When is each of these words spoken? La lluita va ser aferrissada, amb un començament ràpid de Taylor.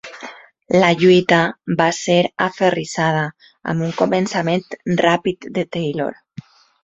La 0.83 0.87
lluita 1.01 1.41
va 1.81 1.89
ser 1.97 2.15
aferrissada, 2.45 3.21
amb 3.73 3.87
un 3.89 3.93
començament 4.01 4.65
ràpid 5.05 5.49
de 5.59 5.67
Taylor. 5.77 6.19